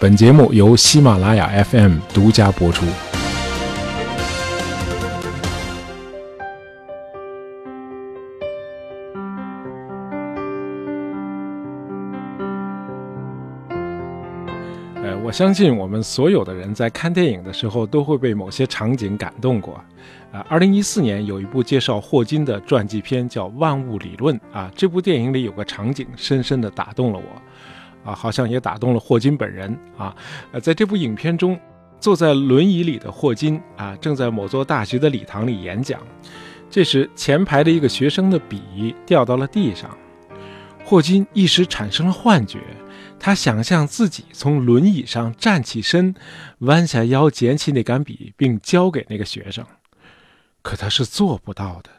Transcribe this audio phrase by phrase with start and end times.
[0.00, 2.86] 本节目由喜马拉雅 FM 独家播出。
[15.02, 19.82] 呃，我相信我们所有的人在看电影的时候都会被某些场景感动过。
[20.30, 27.42] 啊，二零一四年有一部介绍霍金的传记片叫《万物理论》啊，这部电影里有个场景深深的打动了我，
[28.08, 30.16] 啊，好像也打动了霍金本人啊。
[30.52, 31.60] 呃，在这部影片中，
[32.00, 36.00] 坐在轮椅里的霍金啊，正在某座大学的礼堂里演讲，
[36.70, 39.94] 这时前排的一个学生的笔掉到了地上，
[40.86, 42.60] 霍金一时产生了幻觉。
[43.20, 46.14] 他想象自己从轮椅上站起身，
[46.60, 49.66] 弯下腰捡起那杆笔，并交给那个学生，
[50.62, 51.90] 可他是做不到的。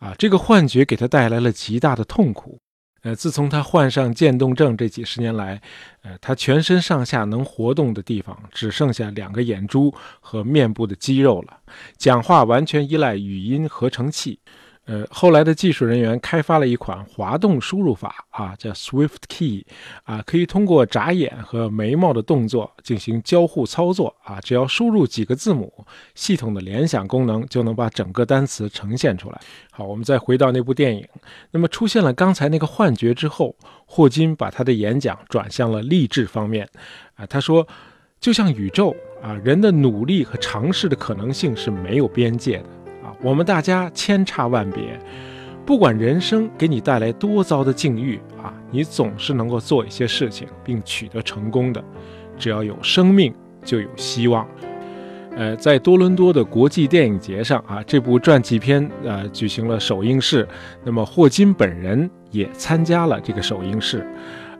[0.00, 2.60] 啊，这个幻觉给他带来了极大的痛苦。
[3.04, 5.60] 呃，自从他患上渐冻症这几十年来，
[6.02, 11.58] 呃，他全身上下能活动的地方只剩下两个眼珠和面部的肌肉了，
[11.98, 14.38] 讲话完全依赖语音合成器。
[14.86, 19.64] 呃，后来的技术人员开发了一款滑动输入法啊，叫 Swift Key，
[20.02, 25.72] 啊，可以通过眨眼和眉毛的动作进行交互操作啊，只要输入几个字母，
[26.14, 29.40] 系统的联想功能就能把整个单词呈现出来。
[29.70, 31.08] 好，我们再回到那部电影，
[31.50, 36.68] 那么出现了刚才那个幻觉之后，霍金把他的演讲转向了励志方面，
[37.14, 37.66] 啊，他说，
[38.20, 42.83] 就像宇宙啊，人的努力和尝试的可能性是没有边界的。
[43.22, 44.98] 我们大家千差万别，
[45.64, 51.82] 不管人生给你带来多糟的境遇啊，你总是能够做一些事情并取得成功的。
[52.38, 53.32] 只要有生命，
[53.64, 54.46] 就有希望。
[55.36, 60.46] 呃，在多伦多的国际电影节上啊，这部传记片呃举行了首映式，
[60.84, 64.06] 那么霍金本人也参加了这个首映式。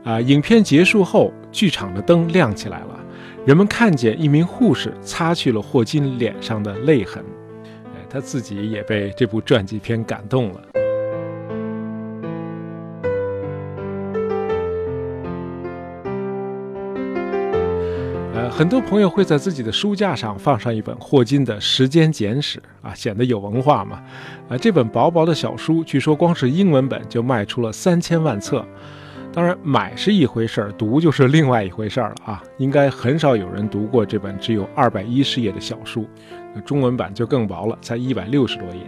[0.03, 2.99] 啊，影片结束后，剧场的灯亮起来了，
[3.45, 7.23] 人们看见一名护士擦去了霍金脸上的泪痕。
[8.15, 10.61] 他自己也被这部传记片感动了。
[18.33, 24.01] 呃，很多朋友会在自己的书架上放上一本霍金的《时间简史》啊，显得有文化嘛。
[24.47, 28.65] 啊，这本薄薄的小书，据说光是英文本就卖出了三千万册。
[29.33, 32.41] 当然，买是一回事儿，读就是另外一回事儿了啊。
[32.59, 36.07] 应该很少有人读过这本只有二百一十页的小书。
[36.61, 38.81] 中文版就更薄了，才一百六十多页。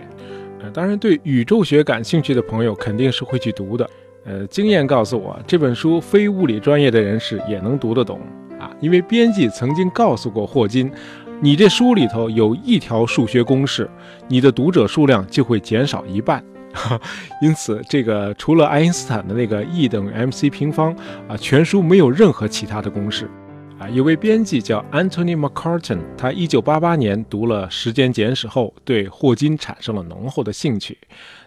[0.61, 3.89] 呃，当然，对宇宙学感兴趣的朋友肯定是会去读的。
[4.25, 8.19] 呃，经验告诉我，这本书非物理专业的人士也能读得懂
[8.59, 10.91] 啊，因为编辑曾经告诉过霍金，
[11.39, 13.89] 你这书里头有一条数学公式，
[14.27, 16.43] 你的读者数量就会减少一半。
[17.41, 20.93] 因此，这个除了爱因斯坦的那个 E 等于 mc 平方
[21.27, 23.29] 啊，全书没有任何其他的公式。
[23.79, 30.97] 啊，有位编辑叫 Antony McCarton，他一九八八年读了《时间简史》后，对霍金产生了浓厚的兴趣。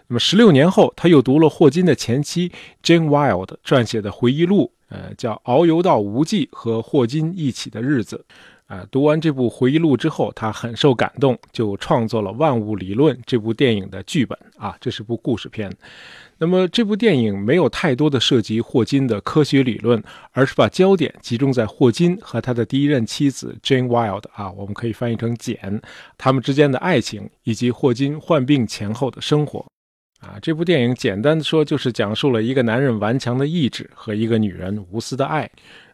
[0.07, 2.49] 那么十六年后，他又读了霍金的前妻
[2.81, 8.23] Jane Wilde 撰写的回忆录，呃，叫《遨游到无际和霍金一起的日子》。
[8.73, 14.39] 啊，读完这部回忆录之后，他很受感动，就创作了《万物理论》这部电影的剧本。
[14.57, 15.69] 啊，这是部故事片。
[16.41, 25.79] 那么这部电影没有太多的涉及霍金的科学理论，而是把焦点集中在霍金和他的第一任妻子 Jane Wilde 啊，我们可以翻译成简，
[26.17, 29.63] 他们之间的爱情以及霍金患病前后的生活。
[30.19, 35.47] 啊，这部电影简单的说就是讲述了一个男人顽强的意志和一个女人无私的爱。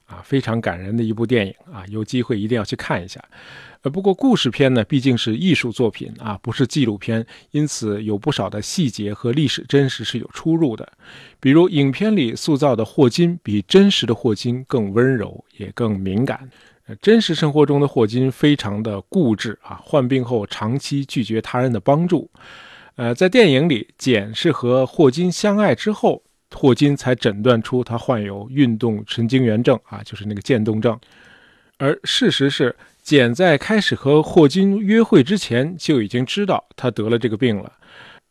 [0.05, 3.21] 啊，非常感人的一部电影啊，有机会一定要去看一下。
[3.81, 10.87] 呃，不过故事片呢，毕竟是艺术作品啊，不是纪录片，因此有不少的细节和历史真实是有出入的。
[11.39, 16.49] 比如影片里塑造的霍金比真实的霍金更温柔，也更敏感。
[16.87, 22.29] 呃，真实生活中的霍金非常的固执啊，患病后长期拒绝他人的帮助。
[22.95, 26.23] 呃，在电影里，简是和霍金相爱之后。
[26.55, 30.97] 霍金才诊断出他患有运动神经元症啊，就是那个渐冻症。
[31.77, 32.73] 而事实是，
[33.07, 37.71] 简在开始和霍金约会之前就已经知道他得了这个病了，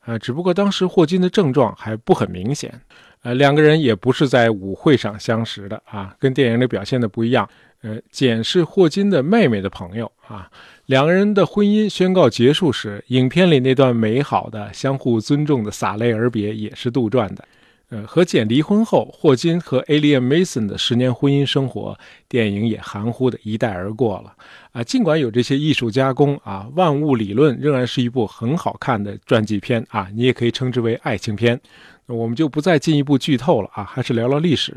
[0.00, 2.78] 啊，只不过当时霍金的症状还不很明显。
[3.22, 7.48] 呃，两个人也不是在舞会上相识的啊，跟电影里表现的不一样。
[7.80, 10.50] 呃，简是霍金的妹妹的朋友啊，
[10.84, 17.42] 两个人的婚姻宣告结束时，影片里那段美好的相互尊重的洒泪而别也是杜撰的。
[17.88, 21.96] 呃，和简离婚后，霍金和 Alien Mason 的十年婚姻生活，
[22.28, 24.34] 电影也含糊的一带而过了。
[24.72, 31.60] 啊，尽管有这些艺术加工，啊，万物理论仍然是一部很好看的传记片啊，你也可以称之为爱情片。
[32.06, 34.74] 那我们就不再进一步剧透了啊，还是聊聊历史。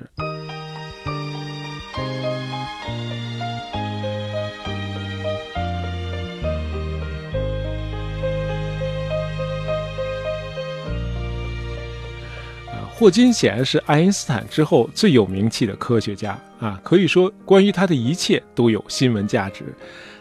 [13.00, 19.64] 霍金显然是爱因斯坦之后最有名气的科学家啊，可以说关于他的一切都有新闻价值。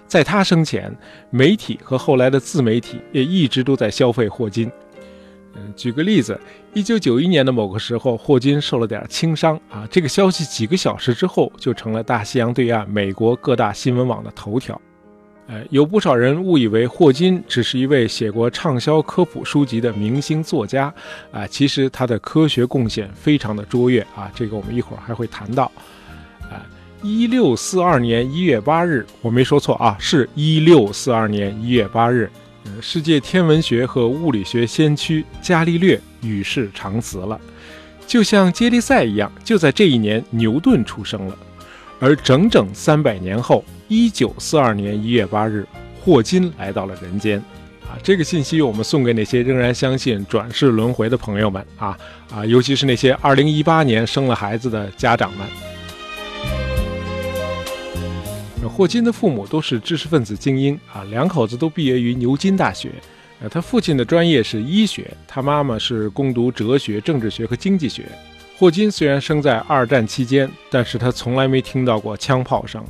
[0.06, 0.96] 在他生前，
[1.28, 4.70] 媒体和后来的自媒体也一直都在消费霍金。
[5.56, 6.40] 嗯，举个例子，
[6.72, 14.80] 一九九一年的某个时候，霍金受了点轻伤啊，这个消息几个小时之后就成了大西洋对岸美国各大新闻网的头条。
[15.48, 20.92] 呃，有不少人误以为霍金只是一位写过畅销科普书籍的明星作家，
[21.32, 25.64] 啊，其实他的科学贡献非常的卓越啊，这个我们一会儿还会谈到。
[26.42, 26.60] 啊，
[27.02, 32.30] 一六四二年一月八日，我没说错啊，是一六四二年一月八日，
[32.66, 37.40] 呃，世界天文学和物理学先驱伽利略与世长辞了，
[38.06, 41.38] 就像接力赛一样，就在这一年，牛顿出生了，
[42.00, 43.64] 而整整三百年后。
[43.90, 45.66] 一九四二年一月八日，
[46.04, 47.38] 霍金来到了人间，
[47.84, 51.98] 啊，这个信息我们送给那些仍然相信转世轮回的朋友们啊
[52.30, 55.46] 啊，尤其是那些二零一八年生了孩子的家长们。
[58.68, 62.92] 霍金的父母都是知识分子精英啊，两口子都毕业于牛津大学，
[63.40, 68.04] 呃，他父亲的专业是医学，他妈妈是攻读哲学、政治学和经济学。
[68.58, 72.84] 霍金虽然生在二战期间，但是他从来没听到过枪炮声。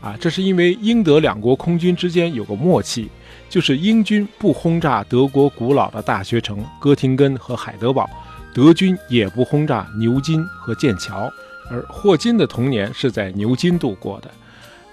[0.00, 3.08] 啊，这是因为英德两国空军之间有个默契，
[3.48, 8.08] 就是英军不轰炸德国古老的大学城哥廷根和海德堡，
[8.54, 11.28] 德军也不轰炸牛津和剑桥。
[11.68, 14.30] 而霍金的童年是在牛津度过的。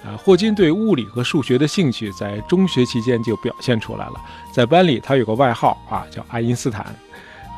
[0.04, 4.14] 啊，霍金对物理和数学的兴趣在中学期间就表现出来了，
[4.52, 6.96] 在班里他有个外号啊，叫爱因斯坦。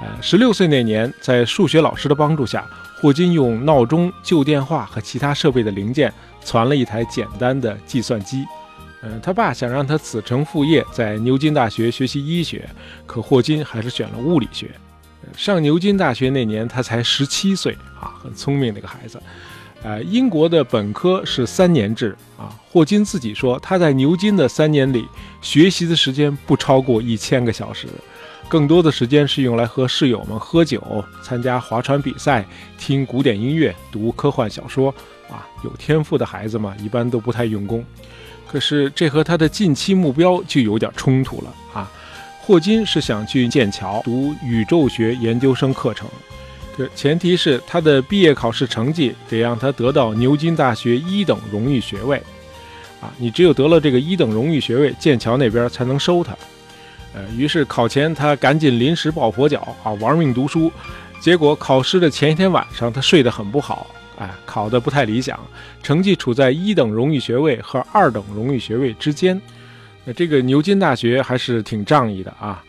[0.02, 2.66] 呃，十六岁那年，在数学老师的帮助下，
[3.02, 6.14] 霍金用闹钟、旧电话和其他设备的零件。
[6.44, 8.46] 攒了一台简单的计算机，
[9.04, 12.66] 嗯，他爸想让他子承父业，在牛津大学学习医学，
[13.06, 14.72] 可霍金还是选了物理学。
[15.36, 19.22] 上牛津大学那年，他才十七岁啊，很聪明的一个孩子。
[19.84, 25.06] 呃，英国的本科是三年制啊，霍金自己说，他在牛津的三年里
[25.42, 27.88] 学习的时间不超过一千个小时，
[28.50, 32.46] 更多的时间是用来和室友们喝酒、参加划船比赛、
[32.78, 34.94] 听古典音乐、读科幻小说。
[35.30, 37.84] 啊，有天赋的孩子嘛，一般都不太用功。
[38.48, 41.92] 可是这和他的近期目标就有点冲突了啊！
[42.40, 46.08] 霍金是想去剑桥读宇宙学研究生课程，
[46.78, 52.24] 这前提是他的毕业考试成绩得让他得到牛津大学一等荣誉学位。
[53.02, 56.34] 啊，你只有得了这个一等荣誉学位，剑桥那边才能收他。
[57.14, 60.72] 呃，于是考前他赶紧临时抱佛脚啊，玩命读书。
[61.20, 63.88] 结果考试的前一天晚上，他睡得很不好。
[64.20, 65.40] 哎，考得不太理想，
[65.84, 69.40] 成绩处在一等荣誉学位和二等荣誉学位之间。
[70.06, 72.64] 那这个牛津大学还是挺仗义的啊，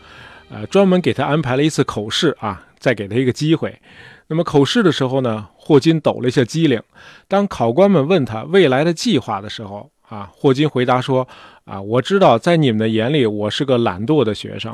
[0.49, 3.79] 呃，专门给他安排了一次口试啊，再给他一个机会。
[4.27, 6.79] 那么口试的时候呢，霍金抖了一下机灵。
[7.27, 11.27] 当考官们问他未来的计划的时候啊，霍金回答说
[11.69, 14.73] ：“啊，我知道在你们的眼里我是个懒惰的学生，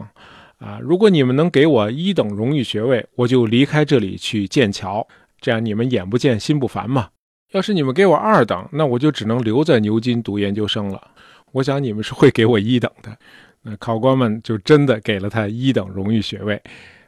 [0.60, 5.06] 啊，如果你们能给我一等荣誉学位，我就离开这里去剑桥。”
[5.42, 7.10] 这样你们眼不见心不烦嘛？
[7.52, 11.10] 要是你们给我二等，那我就只能留在牛津读研究生了。
[11.52, 13.16] 我想你们是会给我一等的。
[13.62, 16.60] 那考官们就真的给了他一等荣誉学位。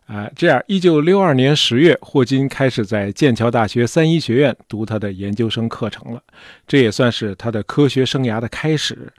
[0.05, 6.21] 啊，这样，一九六二年十月，霍金开始在剑桥大学三一学院读他的研究生课程了。
[6.67, 9.11] 这也算是他的科学生涯的开始。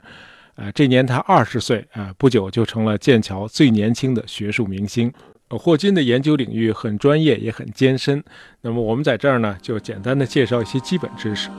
[0.59, 5.09] 啊，这年他二十岁啊，不久就成了剑桥最年轻的学术明星。
[5.47, 8.21] 霍金的研究领域很专业，也很艰深。
[8.61, 11.49] 那么我们在这儿呢，就简单的介绍一些基本知识。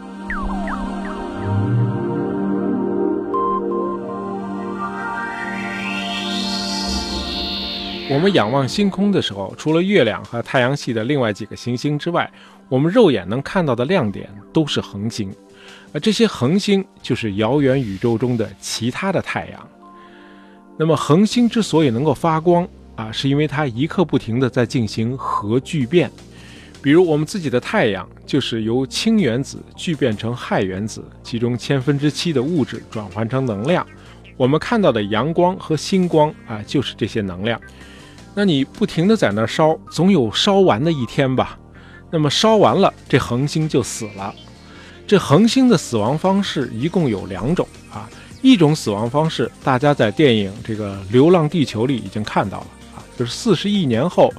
[8.13, 12.31] 我们仰望星空的时候，除了月亮和太阳系的另外几个行星之外，
[12.69, 15.33] 我们肉眼能看到的亮点都是恒星。
[15.93, 19.69] 而这些恒星就是遥远宇宙中的其他的太阳。
[20.77, 22.67] 那么恒星之所以能够发光，
[22.97, 26.11] 啊，是因为它一刻不停地在进行核聚变，
[26.81, 33.87] 比如我们自己的太阳就是由氢原子聚变成氦原子，其中千分之七的物质转换成能量。
[34.37, 37.61] 我们看到的阳光和星光啊，就是这些能量。
[38.35, 41.59] 那你不停地在那烧，总有烧完的一天吧？
[42.11, 44.35] 那么烧完了，这恒星就死了。
[45.11, 48.09] 这恒星的死亡方式一共有两种啊，
[48.43, 53.03] 一种死亡方式大家在电影这个《流浪地球》里已经看到了啊。
[53.19, 54.33] 就是四十亿年后，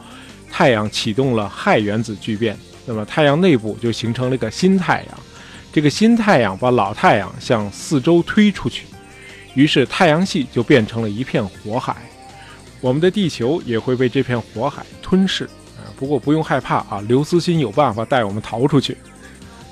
[0.49, 5.19] 太阳启动了氦原子聚变，那么太阳内部就形成了一个新太阳。
[5.73, 8.85] 这个新太阳把老太阳向四周推出去，
[9.55, 11.97] 于是太阳系就变成了一片火海。
[12.79, 15.43] 我们的地球也会被这片火海吞噬。
[15.75, 18.95] 啊，不过不用害怕啊，刘慈欣有办法带我们逃出去。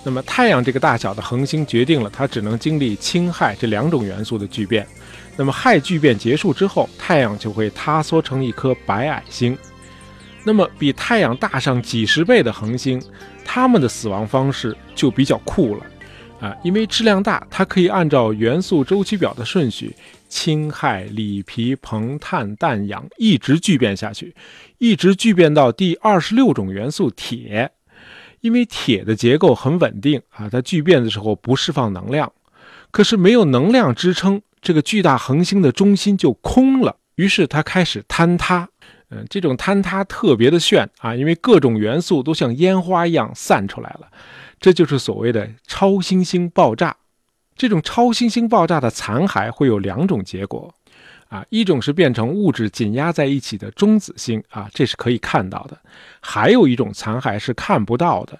[0.03, 4.88] 那么太阳这个大小的恒星决定了它只能经历氢氦这两种元素的聚变。
[5.36, 9.58] 那么氦聚变结束之后，太阳就会塌缩成一颗白矮星。
[10.44, 13.01] 那么比太阳大上几十倍的恒星，
[13.46, 15.86] 它们的死亡方式就比较酷了。
[16.39, 19.94] 啊，因为质量大，它可以按照元素周期表的顺序，
[20.29, 24.34] 氢、氦、锂、铍、硼、碳、氮、氧一直聚变下去，
[24.77, 27.70] 一直聚变到第二十六种元素铁。
[28.41, 32.31] 因为铁的结构很稳定啊，它聚变的时候不释放能量，
[32.91, 38.69] 可是没有能量支撑，这个巨大恒星的中心就空了，于是它开始坍塌。
[39.12, 44.08] 嗯，这种坍塌特别的炫啊，因为各种元素都像烟花一样散出来了。
[44.60, 46.96] 这就是所谓的超新星爆炸。
[47.55, 50.74] 这种超新星爆炸的残骸会有两种结果，
[51.30, 55.76] 啊，一种是变成物质紧压在一起的中子星，啊，这是可以看到的；
[56.20, 58.40] 还有一种残骸是看不到的，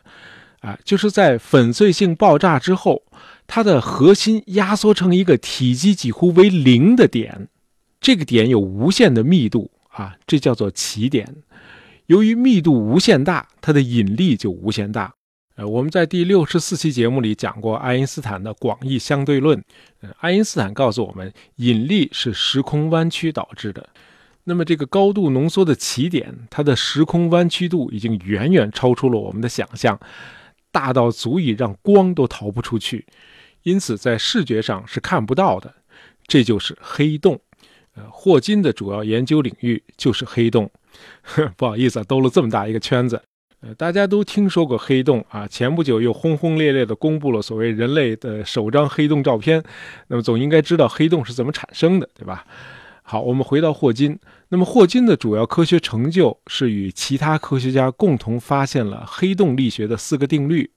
[0.62, 3.04] 啊，就是在粉碎性爆炸之后，
[3.46, 7.48] 它的核心压缩成一个体积几乎为零的点，
[8.02, 11.36] 这个点有无限的密度，啊，这叫做奇点。
[12.08, 15.14] 由于密度无限大，它的引力就无限大。
[15.60, 19.62] 呃，我们在第六十四期节目里讲过爱因斯坦的广义相对论。
[20.00, 23.90] 呃，爱因斯坦告诉我们，引力是时空弯曲导致的。
[24.46, 30.00] 那么，这个高度浓缩的起点，它的时空弯曲度已经远远超出了我们的想象，
[30.72, 33.06] 大到足以让光都逃不出去，
[33.64, 35.76] 因此在视觉上是看不到的。
[36.26, 37.38] 这就是黑洞。
[37.96, 40.72] 呃，霍金的主要研究领域就是黑洞。
[41.58, 43.22] 不好意思啊，兜了这么大一个圈子。
[43.62, 49.62] 呃，大家都听说过黑洞啊，前不久又轰轰烈烈地公布了所谓人类的首张黑洞照片，
[50.08, 52.46] 那么总应该知道黑洞是怎么产生的，对吧？
[53.04, 60.72] 好，我们回到霍金，那么霍金的主要科学成就是与其他科学家共同发现了黑洞力学的四个定律，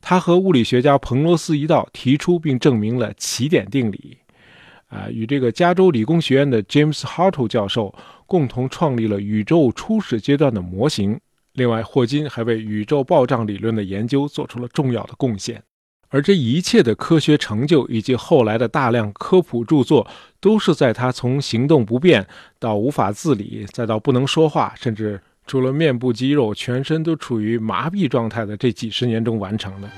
[0.00, 4.18] 他和物理学家彭罗斯一道提出并证明了奇点定理，
[4.88, 7.94] 啊，与这个加州理工学院的 James Hartle 教授
[8.26, 11.20] 共同创立了宇宙初始阶段的模型。
[11.58, 15.60] 另外，霍金还为宇宙暴胀理论的研究做出了重要的贡献，
[16.08, 20.06] 而这一切的科学成就以及后来的大量科普著作，
[20.40, 22.24] 都是在他从行动不便
[22.60, 29.90] 到无法自理，再到不能说话，甚至除了面部肌肉，全身都处于麻痹状态的这几十年中完成的。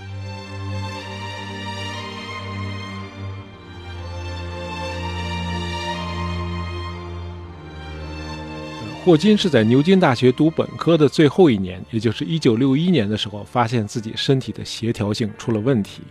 [9.02, 16.02] 霍金是在牛津大学读本科的最后一年，也就是1961年的时候，发现自己身体的协调性出了问题，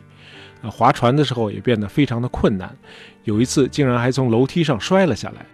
[0.64, 2.76] 啊，划船的时候也变得非常的困难，
[3.26, 5.46] 有一次竟然还从楼梯上摔了下来。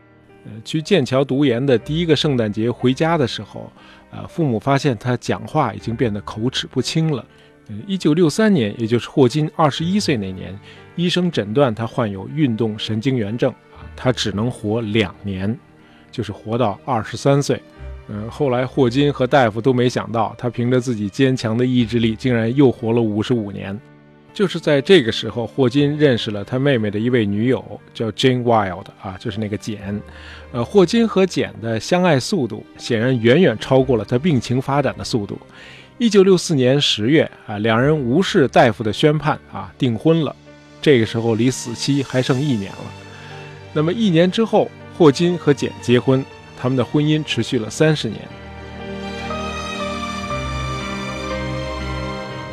[0.45, 3.69] 呃，去剑桥读研的第一个圣诞节回家的时候，
[4.11, 7.25] 呃，父母发现他讲话已经变得口齿不清了。
[7.67, 10.57] 嗯，1963年，也就是霍金21岁那年，
[10.95, 15.59] 医生诊断他患有运动神经元症，啊，他只能活两年。
[16.15, 17.61] 就是活到二十三岁，
[18.07, 23.77] 嗯，后来霍金和大夫都没想到，他凭着自己坚强的意志力，竟然又活了五十五年。
[24.33, 27.61] 就是在这个时候，霍金认识了他妹妹的一位女友，
[27.93, 30.01] 叫 Jane Wild 啊，就是那个简。
[30.53, 35.37] 呃，霍金和简的相爱速度显然远远超过了他病情发展的速度。
[35.97, 40.33] 一九六四年十月啊，两人无视大夫的宣判啊，订婚了。
[40.81, 42.85] 这个时候离死期还剩一年了。
[43.73, 44.71] 那么一年之后。
[44.97, 46.23] 霍金和简结婚，
[46.57, 48.21] 他们的婚姻持续了三十年。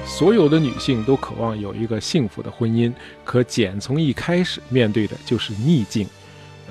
[0.04, 2.92] 所有的女性都渴望有一个幸福的婚姻，
[3.25, 6.06] 可简从一开始面对的就是逆境。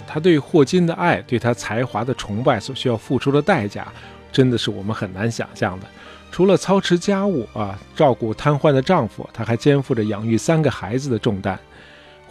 [0.05, 3.87] 她对霍金的爱，对他才华的崇拜，所需要付出的代价，
[4.31, 5.87] 真的是我们很难想象的。
[6.31, 11.57] 除了操持家务啊，照顾瘫痪的丈夫，她还肩负着养育三个孩子的重担。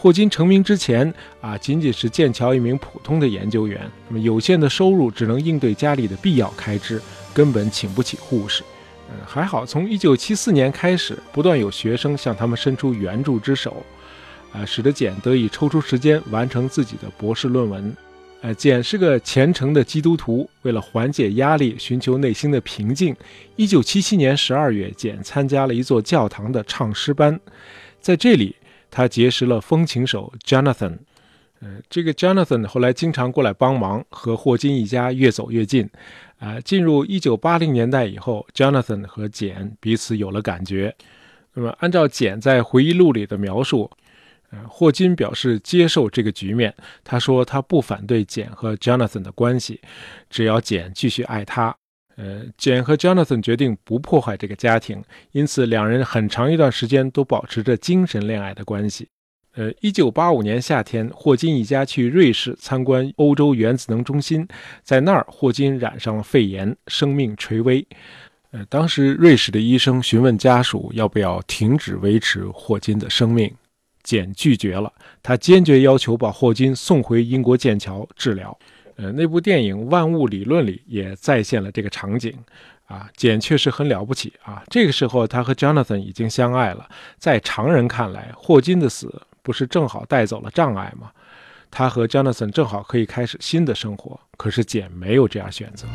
[0.03, 3.79] 霍金成名之前啊，仅仅是剑桥一名普通的研究员，
[4.09, 6.99] 那么有限的收入只能应对家里的必要开支，
[7.35, 8.63] 根本请不起护士。
[9.11, 13.85] 嗯，还好，从1974年开始，不断有学生向他们伸出援助之手，
[14.55, 17.95] 啊，使得简得以抽出时间完成自己的博士论文。
[18.41, 23.15] 呃，简是个虔诚的基督徒，为了缓解压力，寻求内心的平静
[23.59, 27.39] ，1977年12月，简参加了一座教堂的唱诗班，
[28.01, 28.57] 在这里。
[28.91, 30.99] 他结识了风琴手 Jonathan，
[31.61, 35.89] 呃，这个 Jonathan 后来经常过来帮忙，和霍金一家越走越近。
[36.39, 40.97] 啊，进入一九八零年代以后，Jonathan 和简彼此有了感觉。
[41.53, 43.91] 那么，按照简在回忆录里的描述，
[44.51, 46.75] 呃，霍金表示接受这个局面。
[47.05, 49.83] 他说他不反对简和 Jonathan 的关系，
[50.31, 51.80] 只要简继续爱他。
[52.17, 55.03] 呃，简和 Jonathan 决定不破坏这个家庭，
[55.33, 59.09] 因此两人很长一段时间都保持着精神恋爱的关系。
[59.55, 64.47] 呃，一九八五年夏天，霍金一家去瑞士参观欧洲原子能中心，
[64.83, 67.87] 在那儿，霍金染上了肺炎，生命垂危。
[68.53, 73.53] 呃，当时瑞士的医生询问家属要不要停止维持霍金的生命，
[74.03, 78.57] 简拒绝了，他坚决要求把霍金送回英国剑桥治疗。
[79.03, 82.37] 呃，那部电影《万物理论》里也再现了这个场景，
[82.85, 84.63] 啊，简确实很了不起啊。
[84.69, 86.87] 这个时候，他和 Jonathan 已经相爱了。
[87.17, 91.11] 在常人看来，霍金的死不是正好带走了障碍吗？
[91.71, 94.21] 他和 Jonathan 正好可以开始新的生活。
[94.37, 95.87] 可是简没有这样选择。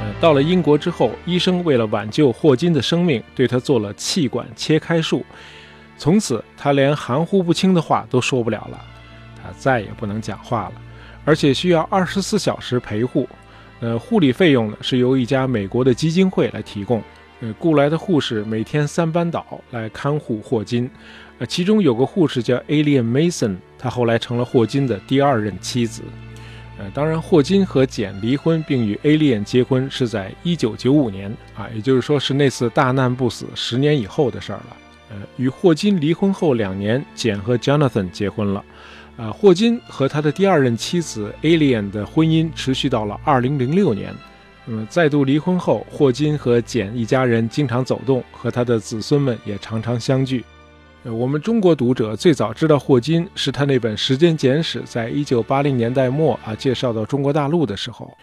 [0.00, 5.22] 呃，到了英国之后，医生为了挽救霍金的生命，对他做了气管切开术。
[5.98, 8.80] 从此，他连含糊不清的话都说不了了，
[9.36, 10.72] 他再也不能讲话了，
[11.24, 13.28] 而且需要二十四小时陪护。
[13.80, 17.02] 呃，护理费用呢是由一家美国的基金会来提供。
[17.40, 20.90] 呃，雇来的护士每天三班倒来看护霍金。
[21.38, 26.02] 呃，其中有个护士叫 Alien Mason，她后来成了霍金的第二任妻子。
[26.78, 34.76] 呃，当然，霍金和简离婚并与 Alien 结婚是在一九九五年啊，也就是说是那次大难不死十年以后的事儿了。
[35.10, 38.64] 呃，与霍金离婚后两年，简和 Jonathan 结婚了。
[39.16, 44.14] 啊，霍金和他的第二任妻子 Alien 的婚姻持续到了2006年。
[44.66, 50.44] 嗯，再度离婚后，霍金和简一家人经常走动，和他的子孙们也常常相聚。
[51.04, 58.16] 呃，我们中国读者最早知道霍金是他那本《时间简史》在一九八零年代末啊介绍到中国大陆的时候。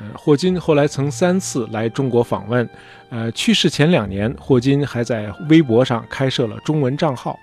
[0.00, 2.68] 呃，霍金后来曾三次来中国访问。
[3.10, 7.36] 呃，去世前两年，霍金还在微博上开设了中文账号。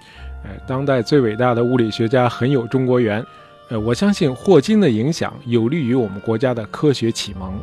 [0.46, 3.22] 呃，当代最伟大的物理学家很有中国缘。
[3.70, 7.54] 呃，我相信霍金的影响有利于我们国家的科学启蒙。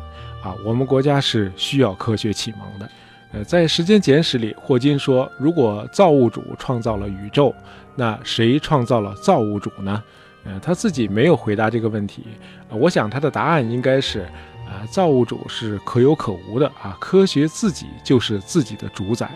[0.43, 2.89] 啊，我们国家是需要科学启蒙的。
[3.31, 7.55] 呃，在《时间简史》里，霍金说：“如果造物主创造了宇宙，
[7.95, 10.03] 那谁创造了造物主呢？”
[10.45, 12.25] 呃，他自己没有回答这个问题。
[12.69, 14.27] 我想他的答案应该是。
[14.73, 16.97] 啊，造物主是可有可无的啊！
[16.99, 19.29] 科学自己就是自己的主宰，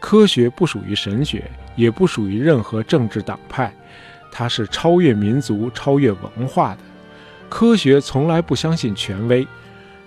[0.00, 3.70] 科学不属于神学，也不属于任何政治党派，
[4.32, 6.78] 它是超越民族、超越文化的。
[7.50, 9.46] 科学从来不相信权威。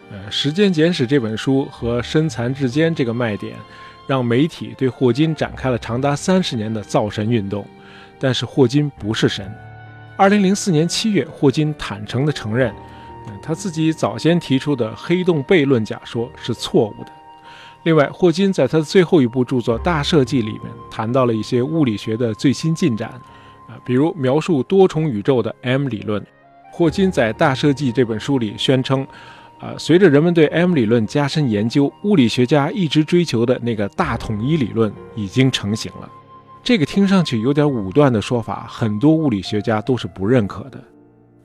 [0.10, 3.56] 呃，《时间简史》这本书和身残志坚这个卖点，
[4.08, 7.67] 让媒体对霍金展开了长达三十年的造神运动。
[8.17, 9.54] 但是霍金不是神。
[10.15, 12.74] 二零零四年七月，霍金坦诚地承认。
[13.42, 17.12] 他自己早先提出的黑洞悖论假说是错误的。
[17.84, 23.10] 另外，霍金在他的最后一部著作《大设计》里面谈到了一些物理学的最新进展，
[23.68, 26.26] 啊，比如描述多重宇宙的 M 理论。
[26.72, 29.08] 霍金在《大设计》这本书里宣称，
[29.60, 36.10] 啊，随着人们对 M 理论加深研究，物理学家一直追求的那个大统一理论已经成型了。
[36.62, 40.84] 这个听上去有点武断的说法，很多物理学家都是不认可的。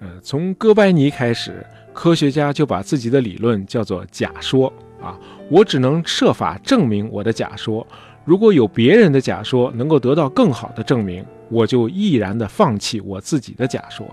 [0.02, 5.16] 呃，从哥白尼开始，科学家就把自己的理论叫做假说啊。
[5.48, 7.86] 我只能设法证明我的假说，
[8.24, 14.04] 如果有别人的假说能够得到更好的证明，我就毅然地放弃我自己的假说。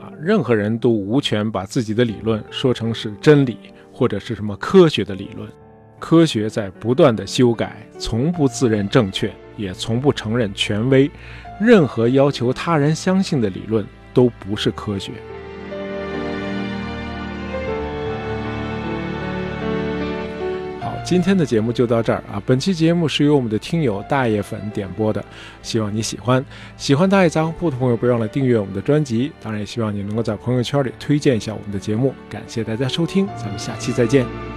[0.00, 3.58] 啊，任何人都无权把自己的理论说成是真理
[3.92, 5.48] 或者是什么科学的理论。
[5.98, 11.10] 科学在不断的修改，从不自认正确，也从不承认权威。
[11.60, 15.12] 任何要求他人相信的理论都不是科学。
[21.04, 22.42] 今天的节目就到这儿啊！
[22.46, 25.22] 本期节目是由我们的听友大爷粉点播的，
[25.60, 26.42] 希望你喜欢。
[26.76, 29.30] 喜欢大爷杂货铺的朋友，别忘了订阅我们的专辑。
[29.42, 32.14] 当然，也希望你能够在朋友圈里推荐一下我们的节目。
[32.30, 34.51] 感谢大家收听，咱们下期再见。